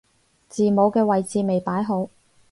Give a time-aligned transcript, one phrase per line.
[0.49, 2.09] 字母嘅位置未擺好